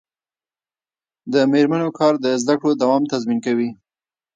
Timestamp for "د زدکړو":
2.25-2.71